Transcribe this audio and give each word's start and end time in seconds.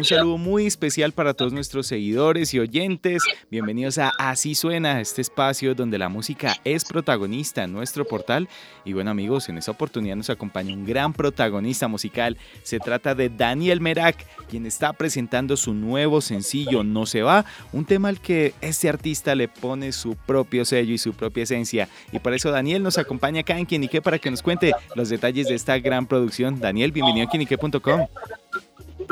Un 0.00 0.06
saludo 0.06 0.38
muy 0.38 0.64
especial 0.64 1.12
para 1.12 1.34
todos 1.34 1.52
nuestros 1.52 1.86
seguidores 1.86 2.54
y 2.54 2.58
oyentes. 2.58 3.22
Bienvenidos 3.50 3.98
a 3.98 4.10
Así 4.18 4.54
Suena, 4.54 4.98
este 4.98 5.20
espacio 5.20 5.74
donde 5.74 5.98
la 5.98 6.08
música 6.08 6.56
es 6.64 6.86
protagonista 6.86 7.64
en 7.64 7.74
nuestro 7.74 8.06
portal. 8.06 8.48
Y 8.86 8.94
bueno 8.94 9.10
amigos, 9.10 9.50
en 9.50 9.58
esta 9.58 9.72
oportunidad 9.72 10.16
nos 10.16 10.30
acompaña 10.30 10.72
un 10.72 10.86
gran 10.86 11.12
protagonista 11.12 11.86
musical. 11.86 12.38
Se 12.62 12.78
trata 12.78 13.14
de 13.14 13.28
Daniel 13.28 13.82
Merak, 13.82 14.16
quien 14.48 14.64
está 14.64 14.94
presentando 14.94 15.54
su 15.58 15.74
nuevo 15.74 16.22
sencillo 16.22 16.82
No 16.82 17.04
se 17.04 17.20
va, 17.20 17.44
un 17.74 17.84
tema 17.84 18.08
al 18.08 18.22
que 18.22 18.54
este 18.62 18.88
artista 18.88 19.34
le 19.34 19.48
pone 19.48 19.92
su 19.92 20.16
propio 20.16 20.64
sello 20.64 20.94
y 20.94 20.98
su 20.98 21.12
propia 21.12 21.42
esencia. 21.42 21.90
Y 22.10 22.20
por 22.20 22.32
eso 22.32 22.50
Daniel 22.50 22.82
nos 22.82 22.96
acompaña 22.96 23.42
acá 23.42 23.58
en 23.58 23.66
Quienique 23.66 24.00
para 24.00 24.18
que 24.18 24.30
nos 24.30 24.40
cuente 24.40 24.72
los 24.94 25.10
detalles 25.10 25.48
de 25.48 25.56
esta 25.56 25.78
gran 25.78 26.06
producción. 26.06 26.58
Daniel, 26.58 26.90
bienvenido 26.90 27.26
a 27.26 27.30
quienique.com. 27.30 28.06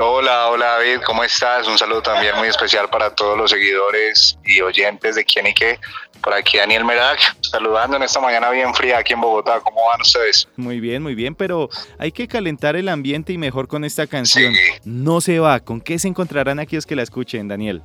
Hola, 0.01 0.47
hola 0.51 0.67
David, 0.77 1.01
¿cómo 1.05 1.25
estás? 1.25 1.67
Un 1.67 1.77
saludo 1.77 2.03
también 2.03 2.37
muy 2.37 2.47
especial 2.47 2.89
para 2.89 3.13
todos 3.17 3.37
los 3.37 3.51
seguidores 3.51 4.39
y 4.45 4.61
oyentes 4.61 5.17
de 5.17 5.25
quién 5.25 5.49
y 5.49 5.55
qué. 5.55 5.81
Por 6.23 6.33
aquí 6.35 6.57
Daniel 6.57 6.85
Merak, 6.85 7.19
saludando 7.41 7.97
en 7.97 8.05
esta 8.05 8.21
mañana 8.21 8.49
bien 8.51 8.73
fría 8.75 8.99
aquí 8.99 9.15
en 9.15 9.21
Bogotá. 9.21 9.59
¿Cómo 9.59 9.85
van 9.89 10.01
ustedes? 10.01 10.47
Muy 10.55 10.79
bien, 10.79 11.03
muy 11.03 11.17
bien, 11.17 11.35
pero 11.35 11.69
hay 11.99 12.13
que 12.13 12.29
calentar 12.29 12.77
el 12.77 12.89
ambiente 12.89 13.33
y 13.33 13.39
mejor 13.39 13.67
con 13.67 13.83
esta 13.83 14.07
canción. 14.07 14.55
No 14.85 15.21
se 15.21 15.41
va. 15.41 15.59
¿Con 15.59 15.81
qué 15.81 15.99
se 15.99 16.07
encontrarán 16.07 16.61
aquellos 16.61 16.87
que 16.87 16.95
la 16.95 17.03
escuchen, 17.03 17.49
Daniel? 17.49 17.83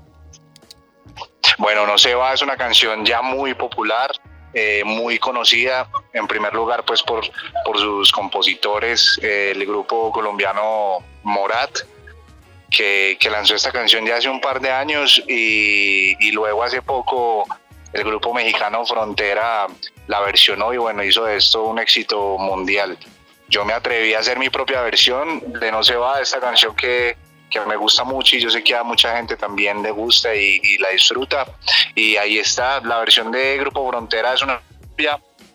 Bueno, 1.58 1.88
No 1.88 1.98
se 1.98 2.14
va 2.14 2.34
es 2.34 2.44
una 2.44 2.58
canción 2.58 3.04
ya 3.04 3.24
muy 3.24 3.56
popular, 3.56 4.12
eh, 4.54 4.84
muy 4.86 5.18
conocida, 5.18 5.90
en 6.14 6.28
primer 6.28 6.54
lugar 6.54 6.86
pues 6.86 7.02
por, 7.02 7.24
por 7.66 7.80
sus 7.80 8.12
compositores, 8.12 9.20
eh, 9.24 9.54
el 9.56 9.66
grupo 9.66 10.12
colombiano 10.12 11.00
Morat, 11.24 11.80
que, 12.74 13.30
lanzó 13.30 13.56
esta 13.56 13.72
canción 13.72 14.06
ya 14.06 14.18
hace 14.18 14.30
un 14.30 14.42
par 14.42 14.60
de 14.60 14.72
años 14.72 15.24
y, 15.28 16.32
luego 16.32 16.64
hace 16.64 16.82
poco 16.82 17.46
el 17.94 18.04
grupo 18.04 18.34
mexicano 18.34 18.86
Frontera 18.86 19.68
la 20.08 20.20
versionó 20.22 20.74
y 20.74 20.78
bueno, 20.78 21.04
hizo 21.04 21.26
de 21.26 21.38
esto 21.38 21.64
un 21.64 21.80
éxito 21.80 22.38
mundial. 22.40 22.98
Yo 23.48 23.64
me 23.64 23.74
atreví 23.74 24.16
a 24.16 24.20
hacer 24.20 24.40
mi 24.40 24.50
propia 24.50 24.82
versión 24.82 25.42
de 25.60 25.72
No 25.72 25.84
se 25.84 25.96
va, 25.96 26.20
esta 26.20 26.40
canción 26.40 26.76
que, 26.76 27.16
que 27.52 27.60
me 27.62 27.76
gusta 27.76 28.04
mucho 28.04 28.36
y 28.36 28.42
yo 28.42 28.50
sé 28.50 28.64
que 28.64 28.76
a 28.76 28.84
mucha 28.84 29.16
gente 29.16 29.38
también 29.38 29.84
le 29.84 29.92
gusta 29.92 30.34
y, 30.34 30.60
y 30.64 30.78
la 30.80 30.90
disfruta. 30.90 31.46
Y 31.94 32.18
ahí 32.18 32.40
está, 32.40 32.82
la 32.82 32.98
versión 33.00 33.32
de 33.32 33.58
Grupo 33.58 33.88
Frontera 33.88 34.34
es 34.34 34.42
una 34.42 34.60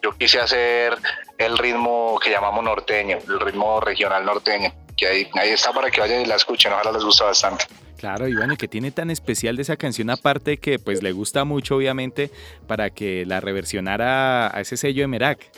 yo 0.02 0.12
quise 0.16 0.40
hacer 0.40 0.96
el 1.38 1.58
ritmo 1.58 2.18
que 2.22 2.30
llamamos 2.30 2.62
norteño, 2.64 3.18
el 3.26 3.40
ritmo 3.40 3.80
regional 3.80 4.24
norteño 4.24 4.72
que 4.98 5.06
ahí, 5.06 5.28
está 5.44 5.72
para 5.72 5.90
que 5.90 6.00
vayan 6.00 6.22
y 6.22 6.26
la 6.26 6.34
escuchen, 6.34 6.72
ojalá 6.72 6.92
les 6.92 7.04
gusta 7.04 7.24
bastante. 7.24 7.64
Claro, 7.96 8.28
y 8.28 8.34
bueno, 8.34 8.56
¿qué 8.56 8.68
tiene 8.68 8.90
tan 8.90 9.10
especial 9.10 9.56
de 9.56 9.62
esa 9.62 9.76
canción 9.76 10.10
aparte 10.10 10.58
que 10.58 10.78
pues 10.78 11.02
le 11.02 11.12
gusta 11.12 11.44
mucho 11.44 11.76
obviamente 11.76 12.30
para 12.66 12.90
que 12.90 13.24
la 13.26 13.40
reversionara 13.40 14.54
a 14.54 14.60
ese 14.60 14.76
sello 14.76 15.02
de 15.02 15.08
Merak? 15.08 15.50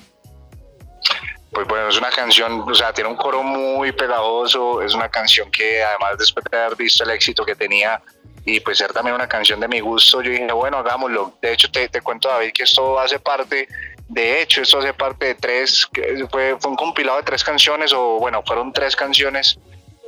Pues 1.52 1.66
bueno, 1.66 1.88
es 1.88 1.98
una 1.98 2.10
canción, 2.10 2.60
o 2.60 2.74
sea, 2.74 2.92
tiene 2.92 3.10
un 3.10 3.16
coro 3.16 3.42
muy 3.42 3.92
pegajoso, 3.92 4.82
es 4.82 4.94
una 4.94 5.08
canción 5.08 5.50
que 5.50 5.82
además 5.82 6.16
después 6.18 6.44
de 6.50 6.56
haber 6.56 6.76
visto 6.76 7.02
el 7.02 7.10
éxito 7.10 7.44
que 7.44 7.56
tenía 7.56 8.00
y 8.44 8.60
pues 8.60 8.78
ser 8.78 8.92
también 8.92 9.14
una 9.14 9.28
canción 9.28 9.60
de 9.60 9.68
mi 9.68 9.80
gusto, 9.80 10.22
yo 10.22 10.30
dije, 10.30 10.50
bueno, 10.52 10.78
hagámoslo. 10.78 11.34
De 11.42 11.52
hecho, 11.52 11.70
te, 11.70 11.88
te 11.88 12.00
cuento, 12.00 12.28
David, 12.28 12.52
que 12.52 12.62
esto 12.64 12.98
hace 12.98 13.18
parte 13.18 13.68
de 14.10 14.42
hecho, 14.42 14.62
esto 14.62 14.80
hace 14.80 14.92
parte 14.92 15.26
de 15.26 15.34
tres, 15.36 15.88
fue, 16.32 16.56
fue 16.58 16.70
un 16.70 16.76
compilado 16.76 17.18
de 17.18 17.22
tres 17.22 17.44
canciones, 17.44 17.92
o 17.92 18.18
bueno, 18.18 18.42
fueron 18.44 18.72
tres 18.72 18.96
canciones 18.96 19.56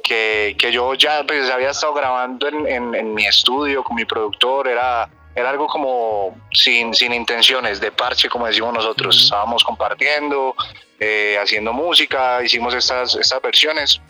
que, 0.02 0.56
que 0.58 0.72
yo 0.72 0.94
ya 0.94 1.22
pues, 1.24 1.48
había 1.48 1.70
estado 1.70 1.94
grabando 1.94 2.48
en, 2.48 2.94
en, 2.96 3.14
mi 3.14 3.24
estudio 3.24 3.84
con 3.84 3.94
mi 3.94 4.04
productor, 4.04 4.66
era, 4.66 5.08
era 5.36 5.50
algo 5.50 5.68
como 5.68 6.34
sin, 6.52 6.92
sin 6.94 7.14
intenciones, 7.14 7.80
de 7.80 7.92
parche, 7.92 8.28
como 8.28 8.48
decimos 8.48 8.74
nosotros. 8.74 9.22
Estábamos 9.22 9.62
compartiendo, 9.62 10.56
eh, 10.98 11.38
haciendo 11.40 11.72
música, 11.72 12.42
hicimos 12.42 12.74
estas, 12.74 13.14
estas 13.14 13.40
versiones 13.40 14.00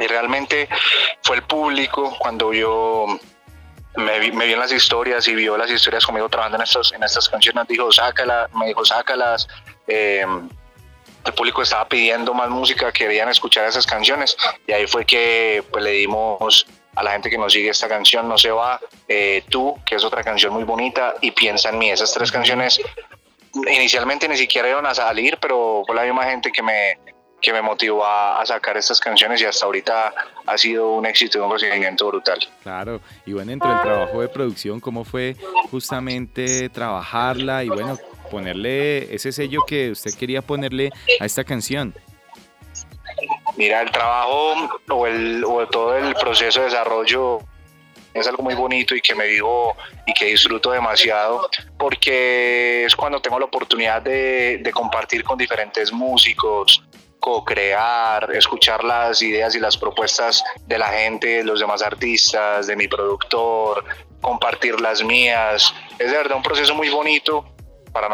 y 0.00 0.06
realmente 0.08 0.68
fue 1.22 1.36
el 1.36 1.42
público 1.42 2.16
cuando 2.18 2.52
yo 2.52 3.20
me, 3.96 4.18
vi, 4.18 4.32
me 4.32 4.46
vio 4.46 4.54
en 4.54 4.60
las 4.60 4.72
historias 4.72 5.26
y 5.28 5.34
vio 5.34 5.56
las 5.56 5.70
historias 5.70 6.06
conmigo 6.06 6.28
trabajando 6.28 6.56
en 6.56 6.62
estas, 6.62 6.92
en 6.92 7.02
estas 7.02 7.28
canciones, 7.28 7.66
dijo, 7.68 7.90
sácala, 7.92 8.48
me 8.54 8.66
dijo, 8.66 8.84
sácalas. 8.84 9.48
Eh, 9.86 10.24
el 11.24 11.34
público 11.34 11.62
estaba 11.62 11.88
pidiendo 11.88 12.34
más 12.34 12.50
música, 12.50 12.90
querían 12.90 13.28
escuchar 13.28 13.66
esas 13.68 13.86
canciones 13.86 14.36
y 14.66 14.72
ahí 14.72 14.86
fue 14.86 15.04
que 15.04 15.62
pues, 15.70 15.84
le 15.84 15.90
dimos 15.92 16.66
a 16.96 17.02
la 17.02 17.12
gente 17.12 17.30
que 17.30 17.38
nos 17.38 17.52
sigue 17.52 17.70
esta 17.70 17.88
canción, 17.88 18.28
No 18.28 18.36
se 18.36 18.50
va, 18.50 18.80
eh, 19.08 19.44
Tú, 19.48 19.78
que 19.86 19.94
es 19.96 20.04
otra 20.04 20.22
canción 20.22 20.52
muy 20.52 20.64
bonita, 20.64 21.14
y 21.20 21.30
Piensa 21.30 21.70
en 21.70 21.78
mí. 21.78 21.90
Esas 21.90 22.12
tres 22.12 22.30
canciones 22.30 22.80
inicialmente 23.54 24.28
ni 24.28 24.36
siquiera 24.36 24.68
iban 24.68 24.86
a 24.86 24.94
salir, 24.94 25.38
pero 25.40 25.82
fue 25.86 25.94
la 25.94 26.02
misma 26.02 26.24
gente 26.24 26.50
que 26.50 26.62
me, 26.62 26.98
que 27.42 27.52
me 27.52 27.60
motivó 27.60 28.06
a, 28.06 28.40
sacar 28.46 28.76
estas 28.76 29.00
canciones 29.00 29.42
y 29.42 29.44
hasta 29.44 29.66
ahorita 29.66 30.14
ha 30.46 30.58
sido 30.58 30.92
un 30.92 31.06
éxito 31.06 31.38
y 31.38 31.40
un 31.40 31.50
recibimiento 31.50 32.06
brutal. 32.06 32.38
Claro, 32.62 33.00
y 33.26 33.32
bueno, 33.32 33.52
entre 33.52 33.70
el 33.70 33.80
trabajo 33.80 34.20
de 34.20 34.28
producción, 34.28 34.80
¿cómo 34.80 35.04
fue 35.04 35.36
justamente 35.70 36.68
trabajarla 36.68 37.64
y 37.64 37.68
bueno, 37.68 37.98
ponerle 38.30 39.14
ese 39.14 39.32
sello 39.32 39.60
que 39.66 39.90
usted 39.90 40.14
quería 40.14 40.40
ponerle 40.40 40.90
a 41.20 41.24
esta 41.24 41.44
canción? 41.44 41.94
Mira, 43.56 43.82
el 43.82 43.90
trabajo 43.90 44.80
o, 44.88 45.06
el, 45.06 45.44
o 45.44 45.66
todo 45.66 45.96
el 45.96 46.14
proceso 46.14 46.60
de 46.60 46.66
desarrollo 46.66 47.40
es 48.14 48.26
algo 48.26 48.42
muy 48.42 48.54
bonito 48.54 48.94
y 48.94 49.00
que 49.00 49.14
me 49.14 49.26
vivo 49.26 49.76
y 50.06 50.12
que 50.12 50.26
disfruto 50.26 50.70
demasiado 50.70 51.48
porque 51.78 52.84
es 52.84 52.94
cuando 52.94 53.20
tengo 53.20 53.38
la 53.38 53.46
oportunidad 53.46 54.02
de, 54.02 54.58
de 54.58 54.70
compartir 54.70 55.24
con 55.24 55.38
diferentes 55.38 55.92
músicos, 55.92 56.82
co-crear, 57.22 58.28
escuchar 58.34 58.82
las 58.82 59.22
ideas 59.22 59.54
y 59.54 59.60
las 59.60 59.76
propuestas 59.76 60.42
de 60.66 60.76
la 60.76 60.88
gente, 60.88 61.28
de 61.28 61.44
los 61.44 61.60
demás 61.60 61.80
artistas, 61.80 62.66
de 62.66 62.74
mi 62.74 62.88
productor, 62.88 63.84
compartir 64.20 64.80
las 64.80 65.04
mías. 65.04 65.72
Es 66.00 66.10
de 66.10 66.16
verdad 66.16 66.36
un 66.36 66.42
proceso 66.42 66.74
muy 66.74 66.88
bonito 66.88 67.44
para 67.92 68.08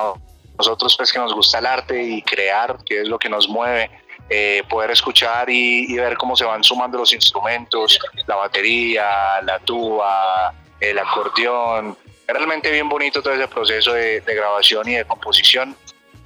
nosotros 0.58 0.94
pues 0.94 1.10
que 1.10 1.18
nos 1.18 1.32
gusta 1.32 1.58
el 1.58 1.64
arte 1.64 2.02
y 2.02 2.20
crear, 2.20 2.76
que 2.84 3.00
es 3.00 3.08
lo 3.08 3.18
que 3.18 3.30
nos 3.30 3.48
mueve. 3.48 3.90
Eh, 4.28 4.62
poder 4.68 4.90
escuchar 4.90 5.48
y, 5.48 5.96
ver 5.96 6.18
cómo 6.18 6.36
se 6.36 6.44
van 6.44 6.62
sumando 6.62 6.98
los 6.98 7.14
instrumentos, 7.14 7.98
la 8.26 8.36
batería, 8.36 9.40
la 9.42 9.58
tuba, 9.60 10.52
el 10.80 10.98
acordeón. 10.98 11.96
Realmente 12.26 12.70
bien 12.70 12.90
bonito 12.90 13.22
todo 13.22 13.32
ese 13.32 13.48
proceso 13.48 13.94
de, 13.94 14.20
grabación 14.26 14.86
y 14.86 14.96
de 14.96 15.06
composición, 15.06 15.74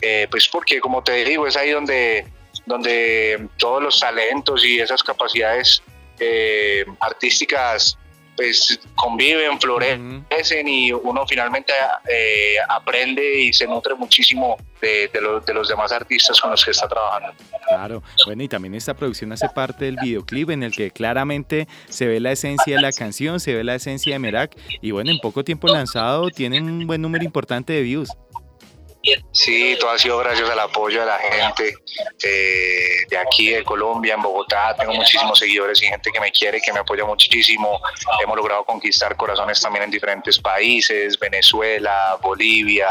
eh, 0.00 0.26
pues 0.28 0.48
porque 0.48 0.80
como 0.80 1.04
te 1.04 1.24
digo, 1.24 1.46
es 1.46 1.56
ahí 1.56 1.70
donde 1.70 2.26
donde 2.66 3.48
todos 3.56 3.82
los 3.82 4.00
talentos 4.00 4.64
y 4.64 4.78
esas 4.78 5.02
capacidades 5.02 5.82
eh, 6.18 6.84
artísticas 7.00 7.98
pues 8.36 8.80
conviven, 8.94 9.60
florecen 9.60 10.66
y 10.66 10.92
uno 10.92 11.26
finalmente 11.26 11.72
eh, 12.10 12.56
aprende 12.68 13.40
y 13.40 13.52
se 13.52 13.66
nutre 13.66 13.94
muchísimo 13.94 14.56
de, 14.80 15.10
de, 15.12 15.54
los 15.54 15.68
demás 15.68 15.92
artistas 15.92 16.40
con 16.40 16.50
los 16.50 16.64
que 16.64 16.70
está 16.70 16.88
trabajando. 16.88 17.34
Claro, 17.68 18.02
bueno, 18.26 18.42
y 18.42 18.48
también 18.48 18.74
esta 18.74 18.94
producción 18.94 19.32
hace 19.32 19.48
parte 19.48 19.84
del 19.84 19.96
videoclip 20.02 20.50
en 20.50 20.62
el 20.62 20.72
que 20.72 20.90
claramente 20.90 21.68
se 21.88 22.06
ve 22.06 22.20
la 22.20 22.32
esencia 22.32 22.76
de 22.76 22.82
la 22.82 22.92
canción, 22.92 23.38
se 23.38 23.54
ve 23.54 23.64
la 23.64 23.74
esencia 23.74 24.14
de 24.14 24.18
Merak 24.18 24.56
y 24.80 24.90
bueno, 24.92 25.10
en 25.10 25.18
poco 25.18 25.44
tiempo 25.44 25.68
lanzado 25.68 26.30
tienen 26.30 26.64
un 26.64 26.86
buen 26.86 27.02
número 27.02 27.24
importante 27.24 27.72
de 27.74 27.82
views. 27.82 28.08
Sí, 29.32 29.76
todo 29.80 29.90
ha 29.90 29.98
sido 29.98 30.18
gracias 30.18 30.48
al 30.48 30.60
apoyo 30.60 31.00
de 31.00 31.06
la 31.06 31.18
gente 31.18 31.74
eh, 32.22 33.04
de 33.08 33.18
aquí, 33.18 33.50
de 33.50 33.64
Colombia, 33.64 34.14
en 34.14 34.22
Bogotá. 34.22 34.76
Tengo 34.78 34.92
muchísimos 34.92 35.38
seguidores 35.38 35.82
y 35.82 35.86
gente 35.86 36.10
que 36.12 36.20
me 36.20 36.30
quiere, 36.30 36.60
que 36.60 36.72
me 36.72 36.80
apoya 36.80 37.04
muchísimo. 37.04 37.80
Hemos 38.22 38.36
logrado 38.36 38.64
conquistar 38.64 39.16
corazones 39.16 39.60
también 39.60 39.84
en 39.84 39.90
diferentes 39.90 40.38
países, 40.38 41.18
Venezuela, 41.18 42.16
Bolivia, 42.22 42.90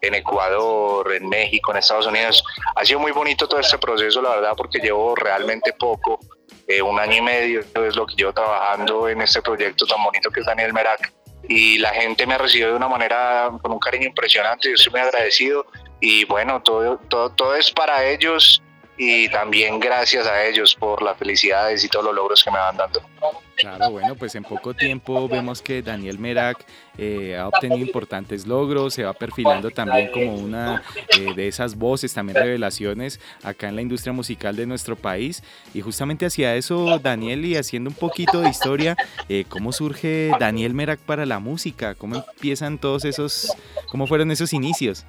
en 0.00 0.14
Ecuador, 0.14 1.12
en 1.12 1.28
México, 1.28 1.72
en 1.72 1.78
Estados 1.78 2.06
Unidos. 2.06 2.42
Ha 2.76 2.84
sido 2.84 3.00
muy 3.00 3.12
bonito 3.12 3.46
todo 3.46 3.60
este 3.60 3.76
proceso, 3.76 4.22
la 4.22 4.30
verdad, 4.30 4.52
porque 4.56 4.78
llevo 4.78 5.14
realmente 5.14 5.74
poco. 5.74 6.18
Eh, 6.66 6.80
un 6.80 6.98
año 6.98 7.16
y 7.16 7.22
medio 7.22 7.60
es 7.60 7.96
lo 7.96 8.06
que 8.06 8.14
llevo 8.14 8.32
trabajando 8.32 9.08
en 9.08 9.20
este 9.20 9.42
proyecto 9.42 9.86
tan 9.86 10.02
bonito 10.04 10.30
que 10.30 10.40
es 10.40 10.46
Daniel 10.46 10.72
Merak 10.72 11.12
y 11.48 11.78
la 11.78 11.90
gente 11.90 12.26
me 12.26 12.34
ha 12.34 12.38
recibido 12.38 12.70
de 12.70 12.76
una 12.76 12.88
manera 12.88 13.50
con 13.62 13.72
un 13.72 13.78
cariño 13.78 14.06
impresionante, 14.06 14.68
yo 14.68 14.74
estoy 14.74 14.92
muy 14.92 15.00
agradecido 15.00 15.66
y 16.00 16.24
bueno, 16.24 16.62
todo, 16.62 16.98
todo, 17.08 17.30
todo 17.30 17.54
es 17.54 17.70
para 17.70 18.04
ellos 18.04 18.62
y 19.02 19.30
también 19.30 19.80
gracias 19.80 20.26
a 20.26 20.44
ellos 20.44 20.74
por 20.74 21.02
las 21.02 21.16
felicidades 21.16 21.82
y 21.82 21.88
todos 21.88 22.04
los 22.04 22.14
logros 22.14 22.44
que 22.44 22.50
me 22.50 22.58
van 22.58 22.76
dando. 22.76 23.00
Claro, 23.56 23.90
bueno, 23.90 24.14
pues 24.14 24.34
en 24.34 24.44
poco 24.44 24.74
tiempo 24.74 25.26
vemos 25.26 25.62
que 25.62 25.80
Daniel 25.80 26.18
Merak 26.18 26.58
eh, 26.98 27.34
ha 27.34 27.48
obtenido 27.48 27.80
importantes 27.80 28.46
logros, 28.46 28.92
se 28.92 29.04
va 29.04 29.14
perfilando 29.14 29.70
también 29.70 30.10
como 30.12 30.34
una 30.34 30.82
eh, 31.18 31.32
de 31.34 31.48
esas 31.48 31.76
voces, 31.76 32.12
también 32.12 32.36
revelaciones 32.36 33.20
acá 33.42 33.70
en 33.70 33.76
la 33.76 33.82
industria 33.82 34.12
musical 34.12 34.54
de 34.54 34.66
nuestro 34.66 34.96
país. 34.96 35.42
Y 35.72 35.80
justamente 35.80 36.26
hacia 36.26 36.54
eso, 36.56 36.98
Daniel, 36.98 37.46
y 37.46 37.56
haciendo 37.56 37.88
un 37.88 37.96
poquito 37.96 38.42
de 38.42 38.50
historia, 38.50 38.96
eh, 39.30 39.46
¿cómo 39.48 39.72
surge 39.72 40.30
Daniel 40.38 40.74
Merak 40.74 41.00
para 41.00 41.24
la 41.24 41.38
música? 41.38 41.94
¿Cómo 41.94 42.16
empiezan 42.16 42.76
todos 42.76 43.06
esos, 43.06 43.50
cómo 43.88 44.06
fueron 44.06 44.30
esos 44.30 44.52
inicios? 44.52 45.06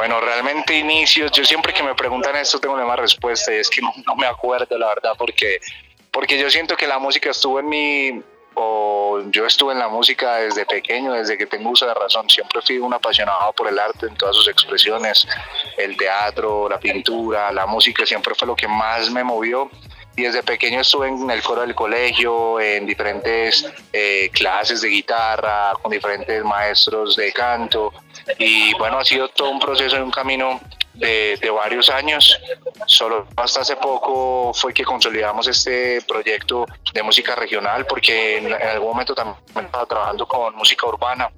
Bueno, 0.00 0.18
realmente 0.18 0.78
inicios, 0.78 1.30
yo 1.32 1.44
siempre 1.44 1.74
que 1.74 1.82
me 1.82 1.94
preguntan 1.94 2.34
esto 2.34 2.58
tengo 2.58 2.74
la 2.74 2.84
misma 2.84 2.96
respuesta 2.96 3.54
y 3.54 3.58
es 3.58 3.68
que 3.68 3.82
no, 3.82 3.92
me 4.16 4.26
acuerdo 4.26 4.78
la 4.78 4.86
verdad 4.86 5.12
porque 5.18 5.60
porque 6.10 6.38
yo 6.38 6.48
siento 6.48 6.74
que 6.74 6.86
la 6.86 6.98
música 6.98 7.28
estuvo 7.28 7.60
en 7.60 7.68
mi, 7.68 8.22
o 8.54 9.20
yo 9.26 9.44
estuve 9.44 9.74
en 9.74 9.78
la 9.78 9.88
música 9.88 10.36
desde 10.36 10.64
pequeño, 10.64 11.12
desde 11.12 11.36
que 11.36 11.44
tengo 11.44 11.68
uso 11.68 11.86
de 11.86 11.92
razón. 11.92 12.30
Siempre 12.30 12.62
fui 12.62 12.78
un 12.78 12.94
apasionado 12.94 13.52
por 13.52 13.68
el 13.68 13.78
arte 13.78 14.06
en 14.06 14.16
todas 14.16 14.36
sus 14.36 14.48
expresiones, 14.48 15.28
el 15.76 15.94
teatro, 15.98 16.66
la 16.66 16.80
pintura, 16.80 17.52
la 17.52 17.66
música 17.66 18.06
siempre 18.06 18.34
fue 18.34 18.48
lo 18.48 18.56
que 18.56 18.68
más 18.68 19.10
me 19.10 19.22
movió. 19.22 19.70
Y 20.16 20.22
desde 20.22 20.42
pequeño 20.42 20.80
estuve 20.80 21.08
en 21.08 21.30
el 21.30 21.42
coro 21.42 21.62
del 21.62 21.74
colegio, 21.74 22.60
en 22.60 22.84
diferentes 22.84 23.66
eh, 23.92 24.28
clases 24.32 24.82
de 24.82 24.88
guitarra, 24.88 25.72
con 25.80 25.90
diferentes 25.90 26.44
maestros 26.44 27.16
de 27.16 27.32
canto. 27.32 27.92
Y 28.38 28.74
bueno, 28.74 28.98
ha 28.98 29.04
sido 29.04 29.28
todo 29.28 29.50
un 29.50 29.60
proceso 29.60 29.96
y 29.96 30.00
un 30.00 30.10
camino 30.10 30.60
de, 31.00 31.50
varios 31.50 31.90
años. 31.90 32.38
Solo 32.86 33.26
hasta 33.36 33.60
hace 33.60 33.76
poco 33.76 34.52
fue 34.54 34.72
que 34.72 34.84
consolidamos 34.84 35.46
este 35.48 36.00
proyecto 36.02 36.66
de 36.92 37.02
música 37.02 37.34
regional 37.34 37.86
porque 37.86 38.38
en, 38.38 38.52
algún 38.52 38.90
momento 38.90 39.14
también 39.14 39.36
estaba 39.56 39.86
trabajando 39.86 40.26
con 40.26 40.54
música 40.56 40.86
urbana. 40.86 41.30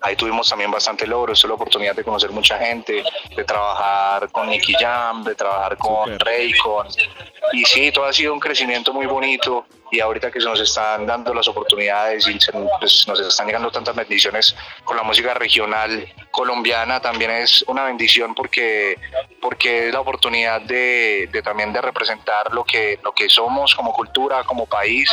Ahí 0.00 0.16
tuvimos 0.16 0.48
también 0.48 0.70
bastante 0.70 1.06
logros, 1.06 1.44
la 1.44 1.54
oportunidad 1.54 1.94
de 1.94 2.04
conocer 2.04 2.30
mucha 2.30 2.58
gente, 2.58 3.02
de 3.36 3.44
trabajar 3.44 4.30
con 4.30 4.48
Nicky 4.48 4.74
Jam, 4.74 5.24
de 5.24 5.34
trabajar 5.34 5.76
con 5.76 6.18
Rey, 6.18 6.52
con... 6.58 6.86
Y 7.52 7.64
sí, 7.64 7.90
todo 7.92 8.06
ha 8.06 8.12
sido 8.12 8.32
un 8.32 8.40
crecimiento 8.40 8.92
muy 8.92 9.06
bonito 9.06 9.66
y 9.90 10.00
ahorita 10.00 10.30
que 10.30 10.40
se 10.40 10.46
nos 10.46 10.60
están 10.60 11.06
dando 11.06 11.34
las 11.34 11.48
oportunidades 11.48 12.26
y 12.28 12.38
pues, 12.78 13.06
nos 13.08 13.20
están 13.20 13.46
llegando 13.46 13.70
tantas 13.70 13.94
bendiciones 13.96 14.54
con 14.84 14.96
la 14.96 15.02
música 15.02 15.34
regional 15.34 16.06
colombiana 16.30 17.00
también 17.00 17.30
es 17.32 17.64
una 17.66 17.84
bendición 17.84 18.34
porque 18.34 18.96
porque 19.40 19.88
es 19.88 19.92
la 19.92 20.00
oportunidad 20.00 20.60
de, 20.60 21.28
de, 21.32 21.42
también 21.42 21.72
de 21.72 21.80
representar 21.80 22.52
lo 22.52 22.64
que 22.64 23.00
lo 23.02 23.12
que 23.12 23.28
somos 23.28 23.74
como 23.74 23.92
cultura 23.92 24.44
como 24.44 24.66
país 24.66 25.10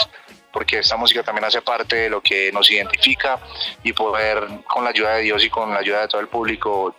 porque 0.57 0.79
esta 0.79 0.97
música 0.97 1.21
también 1.21 1.45
hace 1.45 1.61
parte 1.61 1.95
de 1.95 2.09
lo 2.09 2.19
que 2.19 2.51
nos 2.51 2.71
identifica 2.71 3.39
y 3.83 3.93
poder 3.93 4.43
con 4.67 4.83
la 4.83 4.89
ayuda 4.89 5.17
de 5.17 5.21
Dios 5.21 5.43
y 5.43 5.51
con 5.51 5.69
la 5.69 5.81
ayuda 5.81 6.01
de 6.01 6.07
todo 6.07 6.19
el 6.19 6.29
público 6.29 6.95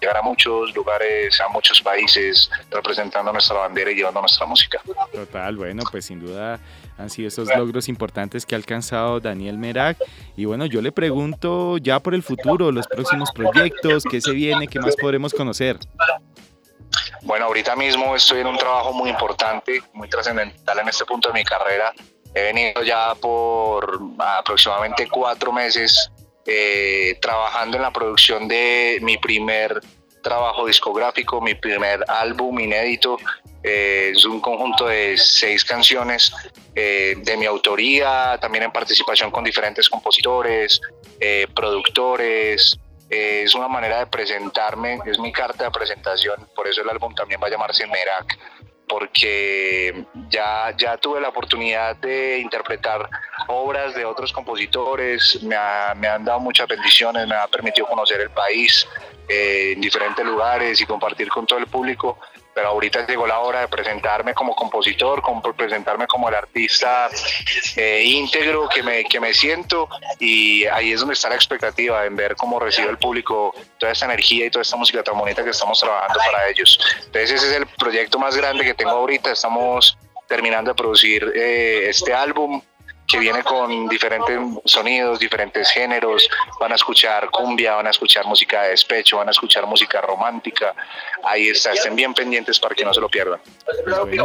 llegar 0.00 0.18
a 0.18 0.22
muchos 0.22 0.72
lugares, 0.76 1.40
a 1.40 1.48
muchos 1.48 1.82
países, 1.82 2.48
representando 2.70 3.32
nuestra 3.32 3.56
bandera 3.56 3.90
y 3.90 3.96
llevando 3.96 4.20
nuestra 4.20 4.46
música. 4.46 4.80
Total, 5.12 5.56
bueno, 5.56 5.82
pues 5.90 6.04
sin 6.04 6.20
duda 6.20 6.60
han 6.98 7.10
sido 7.10 7.26
esos 7.26 7.48
logros 7.48 7.88
importantes 7.88 8.46
que 8.46 8.54
ha 8.54 8.58
alcanzado 8.58 9.18
Daniel 9.18 9.58
Merak. 9.58 9.98
Y 10.36 10.44
bueno, 10.44 10.66
yo 10.66 10.80
le 10.80 10.92
pregunto 10.92 11.78
ya 11.78 11.98
por 11.98 12.14
el 12.14 12.22
futuro, 12.22 12.70
los 12.70 12.86
próximos 12.86 13.32
proyectos, 13.32 14.04
qué 14.08 14.20
se 14.20 14.30
viene, 14.30 14.68
qué 14.68 14.78
más 14.78 14.94
podremos 14.94 15.34
conocer. 15.34 15.80
Bueno, 17.22 17.46
ahorita 17.46 17.74
mismo 17.74 18.14
estoy 18.14 18.38
en 18.38 18.46
un 18.46 18.56
trabajo 18.56 18.92
muy 18.92 19.10
importante, 19.10 19.82
muy 19.94 20.08
trascendental 20.08 20.78
en 20.78 20.88
este 20.88 21.04
punto 21.04 21.26
de 21.26 21.34
mi 21.34 21.44
carrera. 21.44 21.92
He 22.34 22.42
venido 22.42 22.82
ya 22.82 23.14
por 23.14 24.00
aproximadamente 24.18 25.08
cuatro 25.08 25.52
meses 25.52 26.10
eh, 26.46 27.18
trabajando 27.20 27.76
en 27.76 27.82
la 27.82 27.92
producción 27.92 28.48
de 28.48 28.98
mi 29.02 29.18
primer 29.18 29.80
trabajo 30.22 30.66
discográfico, 30.66 31.40
mi 31.40 31.54
primer 31.54 32.04
álbum 32.08 32.58
inédito. 32.60 33.18
Eh, 33.62 34.12
es 34.14 34.24
un 34.24 34.40
conjunto 34.40 34.86
de 34.86 35.18
seis 35.18 35.64
canciones 35.64 36.32
eh, 36.74 37.16
de 37.18 37.36
mi 37.36 37.46
autoría, 37.46 38.38
también 38.40 38.64
en 38.64 38.72
participación 38.72 39.30
con 39.30 39.44
diferentes 39.44 39.88
compositores, 39.88 40.80
productores. 41.54 42.78
es 43.10 43.54
una 43.54 43.68
manera 43.68 43.98
de 43.98 44.06
presentarme, 44.06 45.00
es 45.04 45.18
mi 45.18 45.32
carta 45.32 45.64
de 45.64 45.70
presentación, 45.70 46.48
por 46.54 46.66
eso 46.68 46.80
el 46.80 46.88
álbum 46.88 47.14
también 47.14 47.40
va 47.42 47.48
a 47.48 47.50
llamarse 47.50 47.86
Merak 47.86 48.38
porque 48.90 50.04
ya, 50.28 50.74
ya 50.76 50.96
tuve 50.96 51.20
la 51.20 51.28
oportunidad 51.28 51.94
de 51.96 52.40
interpretar 52.40 53.08
obras 53.46 53.94
de 53.94 54.04
otros 54.04 54.32
compositores, 54.32 55.40
me, 55.44 55.56
me 55.96 56.08
han 56.08 56.24
dado 56.24 56.40
muchas 56.40 56.66
bendiciones, 56.66 57.26
me 57.28 57.36
ha 57.36 57.46
permitido 57.46 57.86
conocer 57.86 58.20
el 58.20 58.30
país 58.30 58.86
eh, 59.28 59.74
en 59.76 59.80
diferentes 59.80 60.26
lugares 60.26 60.80
y 60.80 60.86
compartir 60.86 61.28
con 61.28 61.46
todo 61.46 61.60
el 61.60 61.68
público 61.68 62.18
pero 62.60 62.72
ahorita 62.72 63.06
llegó 63.06 63.26
la 63.26 63.38
hora 63.38 63.60
de 63.60 63.68
presentarme 63.68 64.34
como 64.34 64.54
compositor, 64.54 65.22
como 65.22 65.40
presentarme 65.40 66.06
como 66.06 66.28
el 66.28 66.34
artista 66.34 67.08
eh, 67.74 68.02
íntegro 68.04 68.68
que 68.68 68.82
me, 68.82 69.02
que 69.04 69.18
me 69.18 69.32
siento 69.32 69.88
y 70.18 70.66
ahí 70.66 70.92
es 70.92 71.00
donde 71.00 71.14
está 71.14 71.30
la 71.30 71.36
expectativa 71.36 72.04
en 72.04 72.16
ver 72.16 72.36
cómo 72.36 72.60
recibe 72.60 72.90
el 72.90 72.98
público 72.98 73.54
toda 73.78 73.92
esta 73.92 74.04
energía 74.04 74.44
y 74.44 74.50
toda 74.50 74.60
esta 74.60 74.76
música 74.76 75.02
tan 75.02 75.16
bonita 75.16 75.42
que 75.42 75.48
estamos 75.48 75.80
trabajando 75.80 76.18
para 76.18 76.50
ellos. 76.50 76.78
Entonces 77.06 77.30
ese 77.30 77.48
es 77.48 77.56
el 77.56 77.66
proyecto 77.66 78.18
más 78.18 78.36
grande 78.36 78.62
que 78.62 78.74
tengo 78.74 78.90
ahorita, 78.90 79.32
estamos 79.32 79.96
terminando 80.28 80.72
de 80.72 80.74
producir 80.74 81.32
eh, 81.34 81.86
este 81.88 82.12
álbum 82.12 82.60
que 83.10 83.18
viene 83.18 83.42
con 83.42 83.88
diferentes 83.88 84.38
sonidos, 84.64 85.18
diferentes 85.18 85.70
géneros. 85.70 86.28
Van 86.60 86.72
a 86.72 86.74
escuchar 86.76 87.28
cumbia, 87.30 87.74
van 87.74 87.86
a 87.86 87.90
escuchar 87.90 88.24
música 88.26 88.62
de 88.62 88.70
despecho, 88.70 89.16
van 89.16 89.28
a 89.28 89.30
escuchar 89.32 89.66
música 89.66 90.00
romántica. 90.00 90.74
Ahí 91.24 91.48
está, 91.48 91.72
estén 91.72 91.96
bien 91.96 92.14
pendientes 92.14 92.58
para 92.60 92.74
que 92.74 92.84
no 92.84 92.94
se 92.94 93.00
lo 93.00 93.08
pierdan. 93.08 93.40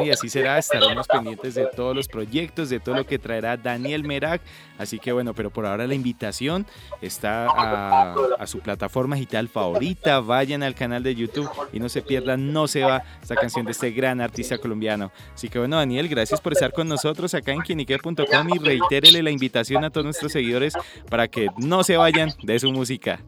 Y 0.04 0.12
así 0.12 0.30
será, 0.30 0.60
estaremos 0.60 1.08
pendientes 1.08 1.56
de 1.56 1.66
todos 1.68 1.96
los 1.96 2.08
proyectos, 2.08 2.70
de 2.70 2.80
todo 2.80 2.96
lo 2.96 3.06
que 3.06 3.18
traerá 3.18 3.58
Daniel 3.58 4.04
Merak. 4.04 4.42
Así 4.78 5.00
que 5.00 5.12
bueno, 5.12 5.34
pero 5.34 5.50
por 5.50 5.66
ahora 5.66 5.88
la 5.88 5.96
invitación 5.96 6.66
está 7.02 7.48
a, 7.48 8.46
su 8.46 8.60
plataforma 8.60 9.16
digital 9.16 9.48
favorita. 9.48 10.20
Vayan 10.20 10.64
al 10.64 10.76
canal 10.76 11.02
de 11.02 11.16
YouTube 11.16 11.50
y 11.74 11.80
no 11.80 11.90
se 11.90 12.02
pierdan, 12.02 12.54
no 12.54 12.68
se 12.68 12.84
va 12.84 13.04
esta 13.22 13.36
canción 13.36 13.66
de 13.66 13.72
este 13.72 13.92
gran 13.92 14.22
artista 14.22 14.58
colombiano. 14.58 15.12
Así 15.34 15.50
que 15.50 15.60
bueno, 15.60 15.78
Daniel, 15.78 16.08
gracias 16.08 16.42
por 16.42 16.54
estar 16.54 16.72
con 16.72 16.88
nosotros 16.88 17.34
acá 17.34 17.52
en 17.52 17.62
quienique.com 17.62 18.50
y 18.54 18.60
reitérele 18.80 19.24
la 19.24 19.32
invitación 19.32 19.84
a 19.84 19.90
todos 19.90 20.06
nuestros 20.06 20.32
seguidores 20.32 20.74
para 21.10 21.28
que 21.28 21.48
no 21.58 21.84
se 21.84 21.98
vayan 21.98 22.34
de 22.44 22.60
su 22.60 22.72
música. 22.72 23.22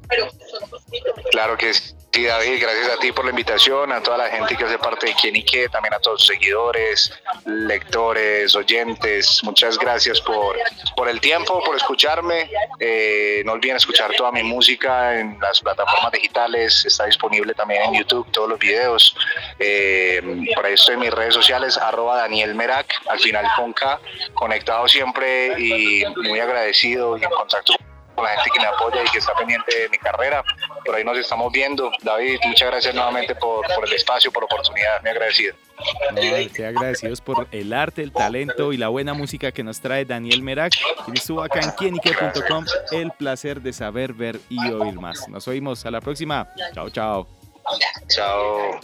Claro 1.32 1.58
que 1.58 1.74
sí. 1.74 1.97
David, 2.24 2.62
gracias 2.62 2.90
a 2.90 3.00
ti 3.00 3.12
por 3.12 3.26
la 3.26 3.32
invitación, 3.32 3.92
a 3.92 4.02
toda 4.02 4.18
la 4.18 4.30
gente 4.30 4.56
que 4.56 4.64
hace 4.64 4.78
parte 4.78 5.08
de 5.08 5.14
Quién 5.14 5.36
y 5.36 5.44
Qué, 5.44 5.70
también 5.70 5.94
a 5.94 6.00
todos 6.00 6.22
sus 6.22 6.36
seguidores, 6.36 7.12
lectores, 7.46 8.56
oyentes. 8.56 9.42
Muchas 9.44 9.78
gracias 9.78 10.20
por, 10.22 10.56
por 10.96 11.10
el 11.10 11.20
tiempo, 11.20 11.62
por 11.64 11.76
escucharme. 11.76 12.50
Eh, 12.80 13.42
no 13.46 13.54
olviden 13.54 13.78
escuchar 13.78 14.12
toda 14.16 14.32
mi 14.32 14.44
música 14.44 15.20
en 15.20 15.38
las 15.40 15.62
plataformas 15.62 16.12
digitales. 16.12 16.86
Está 16.86 17.06
disponible 17.06 17.54
también 17.54 17.84
en 17.84 17.94
YouTube, 17.96 18.32
todos 18.32 18.50
los 18.50 18.60
videos. 18.60 19.16
Eh, 19.60 20.22
por 20.56 20.66
ahí 20.66 20.74
estoy 20.74 20.96
en 20.96 21.02
mis 21.02 21.12
redes 21.12 21.34
sociales, 21.34 21.78
arroba 21.78 22.18
Daniel 22.18 22.56
Merak, 22.56 22.94
al 23.10 23.20
final 23.20 23.46
con 23.56 23.74
K, 23.74 24.00
conectado 24.34 24.88
siempre 24.88 25.60
y 25.60 26.04
muy 26.16 26.40
agradecido 26.40 27.18
y 27.18 27.24
en 27.24 27.30
contacto 27.30 27.74
con 28.18 28.26
la 28.26 28.32
gente 28.32 28.50
que 28.52 28.60
me 28.60 28.66
apoya 28.66 29.04
y 29.04 29.08
que 29.12 29.20
está 29.20 29.34
pendiente 29.36 29.80
de 29.80 29.90
mi 29.90 29.98
carrera. 30.00 30.44
Por 30.84 30.96
ahí 30.96 31.04
nos 31.04 31.18
estamos 31.18 31.52
viendo. 31.52 31.92
David, 32.02 32.40
muchas 32.46 32.68
gracias 32.70 32.96
nuevamente 32.96 33.36
por, 33.36 33.64
por 33.76 33.86
el 33.86 33.94
espacio, 33.94 34.32
por 34.32 34.42
la 34.42 34.46
oportunidad. 34.46 35.02
Muy 35.02 35.12
agradecido. 35.12 35.56
No, 36.14 36.66
agradecidos 36.68 37.22
por 37.22 37.48
el 37.52 37.72
arte, 37.72 38.02
el 38.02 38.12
talento 38.12 38.74
y 38.74 38.78
la 38.78 38.88
buena 38.88 39.14
música 39.14 39.52
que 39.52 39.64
nos 39.64 39.80
trae 39.80 40.04
Daniel 40.04 40.42
Merak, 40.42 40.74
quien 41.06 41.16
estuvo 41.16 41.44
acá 41.44 41.60
en 41.60 41.72
quienique.com. 41.72 42.66
El 42.92 43.12
placer 43.12 43.62
de 43.62 43.72
saber, 43.72 44.14
ver 44.14 44.40
y 44.50 44.72
oír 44.72 44.96
más. 44.96 45.30
Nos 45.30 45.48
oímos 45.48 45.86
a 45.86 45.92
la 45.92 46.02
próxima. 46.02 46.48
Chao, 46.74 46.90
chao. 46.90 47.28
Chao. 48.08 48.80